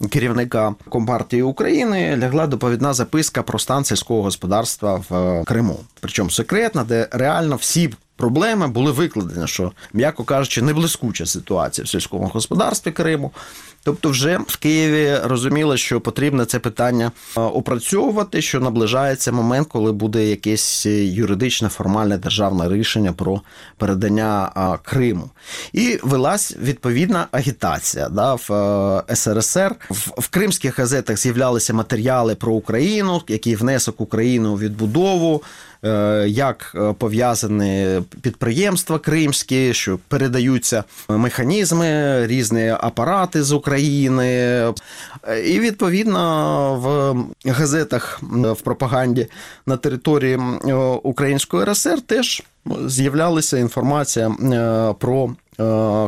керівника 0.09 0.75
Компартії 0.89 1.43
України 1.43 2.17
лягла 2.17 2.47
доповідна 2.47 2.95
записка 2.95 3.43
про 3.43 3.59
стан 3.59 3.85
сільського 3.85 4.23
господарства 4.23 5.05
в 5.09 5.15
е, 5.15 5.45
Криму. 5.45 5.81
Причому 6.01 6.31
секретна, 6.31 6.85
де 6.85 7.09
реально 7.13 7.57
всі. 7.57 7.91
Проблеми 8.21 8.69
були 8.69 8.93
викладені, 8.93 9.47
що, 9.47 9.73
м'яко 9.93 10.25
кажучи, 10.25 10.63
не 10.63 10.73
блискуча 10.73 11.27
ситуація 11.27 11.85
в 11.85 11.89
сільському 11.89 12.31
господарстві 12.35 12.91
Криму. 12.91 13.33
Тобто, 13.85 14.11
вже 14.11 14.39
в 14.47 14.57
Києві 14.57 15.17
розуміли, 15.25 15.77
що 15.77 16.01
потрібно 16.01 16.45
це 16.45 16.59
питання 16.59 17.13
е, 17.37 17.41
опрацьовувати, 17.41 18.43
що 18.43 18.61
наближається 18.61 19.33
момент, 19.33 19.69
коли 19.69 19.93
буде 19.93 20.27
якесь 20.27 20.87
юридичне 20.87 21.69
формальне 21.69 22.19
державне 22.19 22.69
рішення 22.69 23.13
про 23.13 23.41
передання 23.77 24.51
Криму. 24.83 25.31
І 25.73 25.99
велась 26.03 26.57
відповідна 26.63 27.27
агітація 27.31 28.09
да, 28.09 28.35
в 28.35 28.53
е, 29.11 29.17
СРСР. 29.17 29.77
В, 29.91 30.11
в 30.19 30.29
кримських 30.29 30.79
газетах 30.79 31.17
з'являлися 31.17 31.75
матеріали 31.75 32.35
про 32.35 32.53
Україну, 32.53 33.23
який 33.29 33.57
внесок 33.57 34.01
України 34.01 34.49
у 34.49 34.59
відбудову. 34.59 35.43
Е, 35.85 36.25
Як 36.29 36.73
е, 36.75 36.95
пов'язані 36.99 38.01
підприємства 38.23 38.99
кримські, 38.99 39.75
що 39.75 39.99
передаються 40.09 40.85
механізми, 41.09 42.27
різні 42.27 42.69
апарати 42.69 43.43
з 43.43 43.53
України, 43.53 44.61
Е, 45.29 45.41
і 45.41 45.61
відповідно 45.61 46.21
в 47.45 47.51
газетах 47.51 48.21
в 48.33 48.61
пропаганді 48.61 49.27
на 49.67 49.77
території 49.77 50.39
Української 51.03 51.65
РСР 51.65 52.01
теж 52.01 52.43
з'являлася 52.87 53.59
інформація 53.59 54.31
про 54.99 55.31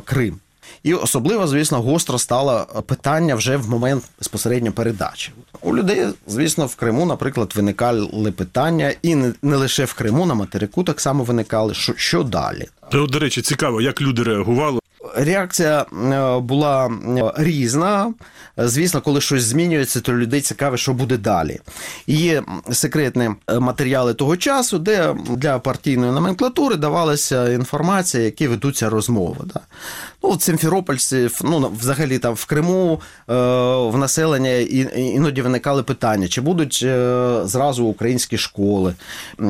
Крим. 0.04 0.38
І 0.82 0.94
особливо, 0.94 1.46
звісно, 1.46 1.82
гостро 1.82 2.18
стало 2.18 2.66
питання 2.86 3.34
вже 3.34 3.56
в 3.56 3.70
момент 3.70 4.04
безпосередньо 4.18 4.72
передачі. 4.72 5.32
У 5.60 5.76
людей, 5.76 6.06
звісно, 6.26 6.66
в 6.66 6.74
Криму, 6.74 7.06
наприклад, 7.06 7.52
виникали 7.56 8.32
питання, 8.32 8.94
і 9.02 9.14
не, 9.14 9.56
лише 9.56 9.84
в 9.84 9.92
Криму, 9.92 10.26
на 10.26 10.34
материку 10.34 10.84
так 10.84 11.00
само 11.00 11.24
виникали, 11.24 11.74
що, 11.74 11.92
що 11.96 12.22
далі. 12.22 12.66
Та 12.92 12.98
от, 12.98 13.10
до 13.10 13.18
речі, 13.18 13.42
цікаво, 13.42 13.80
як 13.80 14.00
люди 14.00 14.22
реагували. 14.22 14.81
Реакція 15.14 15.86
е, 15.92 16.38
була 16.38 16.86
е, 16.86 17.32
різна. 17.36 18.14
Звісно, 18.56 19.00
коли 19.00 19.20
щось 19.20 19.44
змінюється, 19.44 20.00
то 20.00 20.12
людей 20.12 20.40
цікаве, 20.40 20.76
що 20.76 20.92
буде 20.92 21.16
далі. 21.16 21.60
І 22.06 22.16
є 22.16 22.42
секретні 22.72 23.30
е, 23.50 23.58
матеріали 23.58 24.14
того 24.14 24.36
часу, 24.36 24.78
де 24.78 25.14
для 25.30 25.58
партійної 25.58 26.12
номенклатури 26.12 26.76
давалася 26.76 27.52
інформація, 27.52 28.24
які 28.24 28.48
ведуться 28.48 28.90
розмови. 28.90 29.44
Да. 29.54 29.60
Ну, 30.22 30.30
от 30.30 30.42
симферопольці, 30.42 31.28
ну, 31.44 31.72
взагалі 31.80 32.18
там 32.18 32.34
в 32.34 32.44
Криму 32.44 33.00
в 33.28 33.96
населення 33.96 34.50
іноді 34.96 35.42
виникали 35.42 35.82
питання, 35.82 36.28
чи 36.28 36.40
будуть 36.40 36.78
зразу 37.44 37.84
українські 37.84 38.38
школи. 38.38 38.94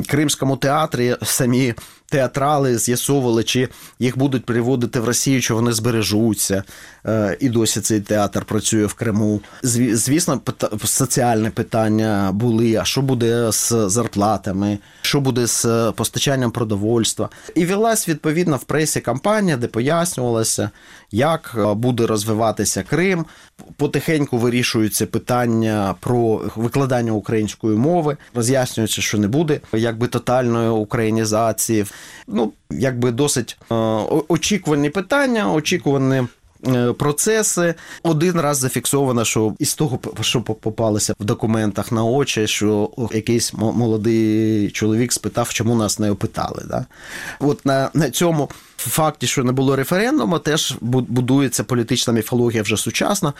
Кримському 0.07 0.57
театрі 0.57 1.17
самі 1.23 1.75
театрали 2.13 2.79
з'ясовували, 2.79 3.45
чи 3.45 3.69
їх 3.99 4.19
будуть 4.19 4.45
переводити 4.45 5.01
в 5.01 5.05
Росію, 5.05 5.41
чи 5.41 5.55
вони 5.55 5.73
збережуться. 5.73 6.63
Е, 7.07 7.37
І 7.41 7.49
досі 7.49 7.81
цей 7.81 8.01
театр 8.01 8.45
працює 8.45 8.87
в 8.87 8.95
Криму. 8.95 9.41
Звісно, 9.63 10.41
соціальні 10.85 11.51
питання 11.51 12.31
були: 12.33 12.77
а 12.77 12.85
що 12.85 13.03
буде 13.03 13.53
з 13.53 13.73
зарплатами, 13.87 14.79
що 15.03 15.21
буде 15.21 15.47
з 15.47 15.93
постачанням 15.97 16.51
продовольства. 16.51 17.29
І 17.55 17.65
велась 17.65 18.09
відповідно 18.09 18.57
в 18.57 18.65
пресі 18.65 19.01
кампанія, 19.01 19.57
де 19.57 19.67
пояснювалося, 19.67 20.71
як 21.11 21.55
е, 21.59 21.75
буде 21.75 22.07
розвиватися 22.07 22.83
Крим. 22.83 23.27
Потихеньку 23.77 24.39
вирішуються 24.39 25.07
питання 25.07 25.95
про 26.01 26.43
викладання 26.57 27.13
української 27.13 27.77
мови, 27.77 28.17
роз'яснюється, 28.35 29.03
що 29.03 29.19
не 29.19 29.29
буде 29.29 29.61
якби 29.73 30.07
тотальної 30.07 30.69
українізації. 30.69 31.87
Ну, 32.27 32.53
якби 32.71 33.11
досить 33.11 33.57
е, 33.73 33.75
очікувані 34.29 34.91
питання, 34.91 35.53
очікувані. 35.53 36.27
е, 36.67 36.93
Процеси 36.93 37.75
один 38.03 38.41
раз 38.41 38.59
зафіксовано, 38.59 39.25
що 39.25 39.55
із 39.59 39.75
того, 39.75 39.99
що 40.21 40.41
попалося 40.43 41.15
в 41.21 41.25
документах 41.25 41.93
на 41.93 42.05
очі, 42.05 42.47
що 42.47 42.91
якийсь 43.13 43.53
молодий 43.55 44.71
чоловік 44.71 45.13
спитав, 45.13 45.53
чому 45.53 45.75
нас 45.75 45.99
не 45.99 46.11
опитали. 46.11 46.63
Да? 46.69 46.87
От 47.41 47.67
на, 47.67 47.91
на 47.95 48.11
цьому 48.11 48.49
факті, 48.91 49.27
що 49.27 49.45
не 49.45 49.53
було 49.53 49.77
референдуму, 49.77 50.39
теж 50.39 50.77
будується 50.81 51.65
політична 51.65 52.13
міфологія 52.13 52.63
вже 52.63 52.77
сучасна 52.77 53.29
е, 53.29 53.33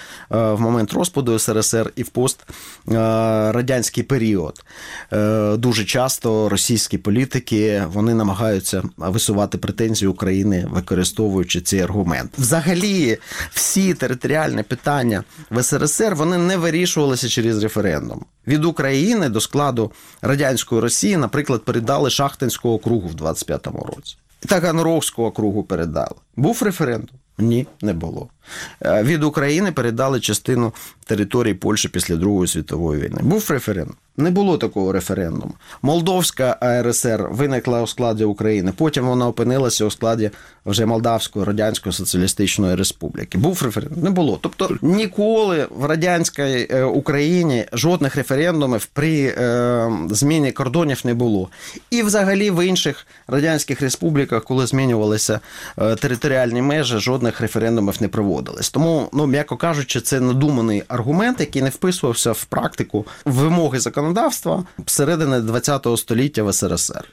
в 0.53 0.61
момент 0.61 0.93
розпаду 0.93 1.39
СРСР 1.39 1.93
і 1.97 2.03
в 2.03 2.09
пострадянський 2.09 4.03
період. 4.03 4.65
Е, 5.13 5.57
Дуже 5.57 5.85
часто 5.85 6.49
російські 6.49 6.99
політики 6.99 7.85
вони 7.93 8.15
намагаються 8.15 8.83
висувати 8.97 9.59
претензії 9.59 10.09
України, 10.09 10.67
використовуючи 10.71 11.61
цей 11.61 11.81
аргумент. 11.81 12.31
Взагалі, 12.39 13.19
всі 13.53 13.95
територіальні 13.95 14.63
питання 14.63 15.25
в 15.51 15.63
СРСР 15.63 16.15
вони 16.15 16.39
не 16.39 16.57
вирішувалися 16.57 17.29
через 17.29 17.63
референдум. 17.63 18.25
Від 18.47 18.65
України 18.65 19.29
до 19.29 19.41
складу 19.41 19.93
радянської 20.23 20.81
Росії, 20.81 21.17
наприклад, 21.17 21.65
передали 21.65 22.11
Шахтинського 22.11 22.75
округу 22.75 23.09
в 23.09 23.15
25-му 23.15 23.87
році. 23.97 24.17
Таганрогського 24.49 25.29
округу 25.29 25.63
передали. 25.63 26.17
Був 26.37 26.63
референдум? 26.63 27.17
Ні, 27.39 27.67
не 27.83 27.93
було. 27.93 28.29
Е, 28.83 29.03
Від 29.03 29.25
України 29.25 29.73
передали 29.73 30.21
частину 30.21 30.73
території 31.05 31.55
Польщі 31.55 31.89
після 31.89 32.17
Другої 32.17 32.49
світової 32.49 33.01
війни. 33.03 33.19
Був 33.23 33.47
референдум? 33.51 33.97
Не 34.17 34.31
було 34.31 34.59
такого 34.59 34.93
референдуму. 34.93 35.55
Молдовська 35.83 36.57
АРСР 36.61 37.29
виникла 37.31 37.83
у 37.83 37.87
складі 37.87 38.25
України. 38.25 38.73
Потім 38.77 39.07
вона 39.07 39.29
опинилася 39.29 39.85
у 39.85 39.91
складі 39.91 40.31
вже 40.67 40.87
Молдавської 40.87 41.45
Радянської 41.45 41.93
Соціалістичної 41.93 42.75
Республіки. 42.75 43.39
Був 43.39 43.63
референдум? 43.63 44.03
Не 44.05 44.11
було. 44.11 44.39
Тобто 44.43 44.77
ніколи 44.83 45.67
в 45.71 45.85
радянській 45.85 46.67
е, 46.71 46.85
Україні 46.85 47.67
жодних 47.73 48.17
референдумів 48.17 48.87
при 48.87 49.35
е, 49.39 49.91
зміні 50.11 50.53
кордонів 50.53 51.01
не 51.05 51.15
було. 51.15 51.49
І 51.91 52.03
взагалі 52.03 52.51
в 52.51 52.67
інших 52.67 53.07
радянських 53.29 53.81
республіках, 53.83 54.45
коли 54.45 54.67
змінювалися 54.67 55.41
е, 55.79 55.97
територіальні 56.23 56.63
межі, 56.63 56.99
жодних 56.99 57.41
референдумів 57.41 58.03
не 58.03 58.09
проводилось. 58.09 58.71
Тому, 58.71 59.09
ну 59.13 59.27
м'яко 59.27 59.57
кажучи, 59.57 60.01
це 60.01 60.21
надуманий 60.21 60.83
аргумент, 60.89 61.41
який 61.41 61.63
не 61.63 61.71
вписувався 61.71 62.33
в 62.33 62.45
практику 62.45 63.07
вимоги 63.25 63.81
законодавства 63.81 64.65
середини 64.87 65.61
ХХ 65.61 65.97
століття 65.97 66.43
в 66.43 66.53
СРСР. 66.53 67.09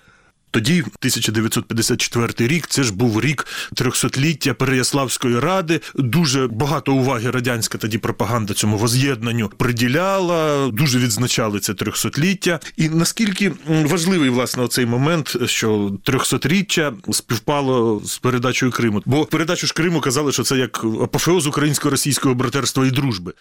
Тоді, 0.51 0.79
1954 0.79 2.47
рік, 2.47 2.67
це 2.67 2.83
ж 2.83 2.93
був 2.93 3.21
рік 3.21 3.47
трьохсотліття 3.75 4.53
Переяславської 4.53 5.39
ради. 5.39 5.81
Дуже 5.95 6.47
багато 6.47 6.93
уваги 6.93 7.31
радянська 7.31 7.77
тоді 7.77 7.97
пропаганда 7.97 8.53
цьому 8.53 8.77
воз'єднанню 8.77 9.49
приділяла, 9.57 10.67
дуже 10.67 10.99
відзначали 10.99 11.59
це 11.59 11.73
трьохсотліття. 11.73 12.59
І 12.77 12.89
наскільки 12.89 13.51
важливий 13.67 14.29
власне 14.29 14.63
оцей 14.63 14.85
момент, 14.85 15.37
що 15.45 15.97
трьохсотріччя 16.03 16.93
співпало 17.11 18.01
з 18.05 18.17
передачею 18.17 18.71
Криму. 18.71 19.01
Бо 19.05 19.25
передачу 19.25 19.67
ж 19.67 19.73
Криму 19.73 20.01
казали, 20.01 20.31
що 20.31 20.43
це 20.43 20.57
як 20.57 20.83
апофеоз 20.83 21.47
українсько-російського 21.47 22.35
братерства 22.35 22.87
і 22.87 22.91
дружби. 22.91 23.33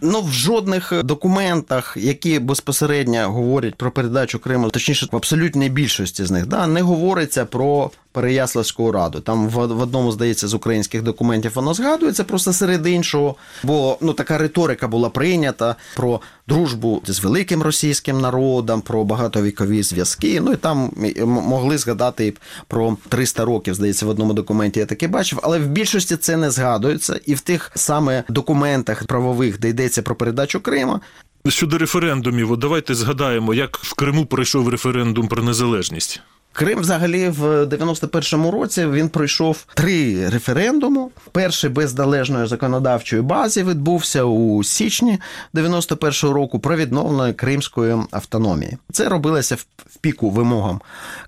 Ну, 0.00 0.22
в 0.22 0.32
жодних 0.32 0.92
документах, 1.04 1.96
які 1.96 2.38
безпосередньо 2.38 3.32
говорять 3.32 3.74
про 3.74 3.90
передачу 3.90 4.38
Криму, 4.38 4.70
точніше, 4.70 5.08
в 5.12 5.16
абсолютній 5.16 5.68
більшості 5.68 6.24
з 6.24 6.30
них, 6.30 6.46
да, 6.46 6.66
не 6.66 6.82
говориться 6.82 7.44
про 7.44 7.90
Переяславську 8.16 8.92
раду. 8.92 9.20
Там 9.20 9.48
в, 9.48 9.66
в 9.66 9.80
одному, 9.80 10.12
здається, 10.12 10.48
з 10.48 10.54
українських 10.54 11.02
документів 11.02 11.52
воно 11.54 11.74
згадується 11.74 12.24
просто 12.24 12.52
серед 12.52 12.86
іншого. 12.86 13.36
Бо 13.62 13.98
ну 14.00 14.12
така 14.12 14.38
риторика 14.38 14.88
була 14.88 15.10
прийнята 15.10 15.76
про 15.96 16.20
дружбу 16.48 17.02
з 17.06 17.20
великим 17.20 17.62
російським 17.62 18.20
народом, 18.20 18.80
про 18.80 19.04
багатовікові 19.04 19.82
зв'язки. 19.82 20.40
Ну 20.40 20.52
і 20.52 20.56
там 20.56 20.90
могли 21.26 21.78
згадати 21.78 22.34
про 22.68 22.96
300 23.08 23.44
років, 23.44 23.74
здається, 23.74 24.06
в 24.06 24.08
одному 24.08 24.32
документі 24.32 24.80
я 24.80 24.86
таке 24.86 25.08
бачив, 25.08 25.40
але 25.42 25.58
в 25.58 25.66
більшості 25.66 26.16
це 26.16 26.36
не 26.36 26.50
згадується. 26.50 27.20
І 27.26 27.34
в 27.34 27.40
тих 27.40 27.70
саме 27.74 28.24
документах 28.28 29.04
правових, 29.06 29.60
де 29.60 29.68
йдеться 29.68 30.02
про 30.02 30.16
передачу 30.16 30.60
Криму, 30.60 31.00
Щодо 31.48 31.78
референдумів, 31.78 32.56
давайте 32.56 32.94
згадаємо, 32.94 33.54
як 33.54 33.78
в 33.78 33.94
Криму 33.94 34.26
пройшов 34.26 34.68
референдум 34.68 35.28
про 35.28 35.42
незалежність. 35.42 36.20
Крим 36.56 36.80
взагалі 36.80 37.28
в 37.28 37.64
91-му 37.64 38.50
році 38.50 38.86
він 38.86 39.08
пройшов 39.08 39.64
три 39.74 40.28
референдуми. 40.28 41.08
Перший 41.32 41.70
без 41.70 41.94
належної 41.94 42.46
законодавчої 42.46 43.22
бази 43.22 43.64
відбувся 43.64 44.24
у 44.24 44.64
січні 44.64 45.18
91-го 45.54 46.32
року 46.32 46.58
про 46.58 46.76
відновлення 46.76 47.32
кримської 47.32 47.96
автономії. 48.10 48.78
Це 48.92 49.08
робилося 49.08 49.54
в 49.54 49.96
піку 50.00 50.30
вимогам 50.30 50.80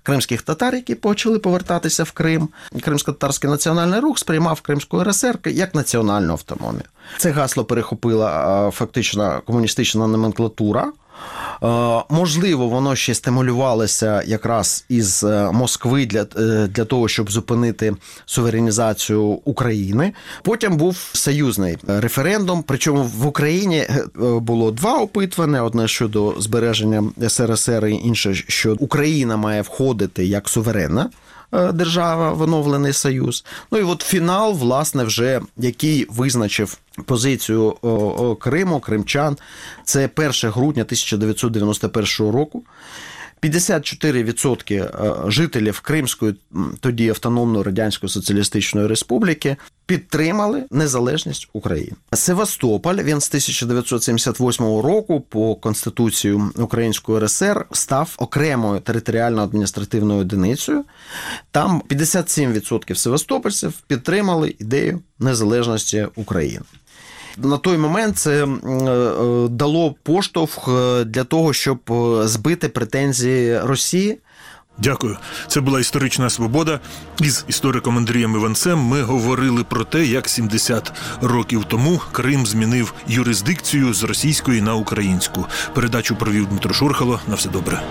кримських 0.03 0.41
татар, 0.41 0.75
які 0.75 0.95
почали 0.95 1.39
повертатися 1.39 2.03
в 2.03 2.11
Крим. 2.11 2.49
Кримсько-татарський 2.81 3.49
національний 3.49 3.99
рух 3.99 4.19
сприймав 4.19 4.61
Кримську 4.61 5.03
РСР 5.03 5.39
як 5.45 5.75
національну 5.75 6.31
автономію. 6.33 6.85
Це 7.17 7.31
гасло 7.31 7.65
перехопила 7.65 8.71
фактично 8.71 9.41
комуністична 9.45 10.07
номенклатура. 10.07 10.91
Е, 11.63 12.03
Можливо, 12.09 12.67
воно 12.67 12.95
ще 12.95 13.15
стимулювалося 13.15 14.23
якраз 14.25 14.85
із 14.89 15.23
е, 15.23 15.51
Москви 15.51 16.05
для, 16.05 16.21
е, 16.21 16.67
для 16.67 16.85
того, 16.85 17.07
щоб 17.07 17.31
зупинити 17.31 17.95
суверенізацію 18.25 19.21
України. 19.23 20.13
Потім 20.43 20.77
був 20.77 20.97
союзний 21.13 21.77
референдум. 21.87 22.63
Причому 22.67 23.03
в 23.03 23.25
Україні 23.25 23.87
було 24.15 24.71
два 24.71 24.97
опитування: 24.97 25.63
одне 25.63 25.87
щодо 25.87 26.35
збереження 26.37 27.03
СРСР, 27.27 27.85
і 27.87 27.93
інше, 27.93 28.35
що 28.35 28.75
Україна 28.79 29.37
має 29.37 29.61
входити 29.61 30.25
як 30.25 30.49
суверенна. 30.49 31.09
Е, 31.53 31.71
Держава 31.71 32.33
в 32.33 32.41
оновлений 32.41 32.93
союз. 32.93 33.45
Ну 33.71 33.77
і 33.77 33.83
от 33.83 34.01
фінал, 34.01 34.53
власне, 34.53 35.03
вже 35.03 35.41
який 35.57 36.05
визначив 36.09 36.77
позицію 37.05 37.71
Криму, 38.41 38.79
кримчан. 38.79 39.37
Це 39.83 40.09
1 40.15 40.31
грудня 40.51 40.83
1991 40.83 42.31
року. 42.31 42.63
54% 43.41 44.73
е, 45.27 45.31
жителів 45.31 45.79
Кримської 45.79 46.35
тоді 46.79 47.09
автономної 47.09 47.63
радянської 47.63 48.09
соціалістичної 48.09 48.87
республіки 48.87 49.57
підтримали 49.85 50.63
незалежність 50.71 51.49
України. 51.53 51.91
Севастополь 52.13 52.95
він 52.95 53.21
з 53.21 53.27
1978 53.27 54.65
року 54.65 55.21
по 55.21 55.55
конституцію 55.55 56.51
Української 56.57 57.19
РСР 57.19 57.65
став 57.71 58.15
окремою 58.17 58.79
територіально-адміністративною 58.79 60.19
одиницею. 60.21 60.85
Там 61.51 61.81
57% 61.89 62.95
севастопольців 62.95 63.73
підтримали 63.87 64.55
ідею 64.59 64.99
незалежності 65.19 66.07
України. 66.15 66.61
На 67.37 67.57
той 67.57 67.77
момент 67.77 68.17
це 68.17 68.43
е, 68.43 68.47
дало 69.49 69.95
поштовх 70.03 70.67
е, 70.67 71.03
для 71.03 71.23
того, 71.23 71.53
щоб 71.53 71.79
е, 71.91 72.27
збити 72.27 72.69
претензії 72.69 73.59
Росії. 73.59 74.17
Дякую. 74.81 75.17
Це 75.47 75.61
була 75.61 75.79
історична 75.79 76.29
свобода. 76.29 76.79
Із 77.19 77.45
істориком 77.47 77.97
Андрієм 77.97 78.35
Іванцем 78.35 78.79
ми 78.79 79.01
говорили 79.01 79.63
про 79.63 79.83
те, 79.83 80.05
як 80.05 80.29
70 80.29 80.93
років 81.21 81.63
тому 81.63 82.01
Крим 82.11 82.45
змінив 82.45 82.93
юрисдикцію 83.07 83.93
з 83.93 84.03
російської 84.03 84.61
на 84.61 84.75
українську. 84.75 85.45
Передачу 85.73 86.15
провів 86.15 86.45
Дмитро 86.47 86.73
Шурхало. 86.73 87.19
На 87.27 87.35
все 87.35 87.49
добре. 87.49 87.81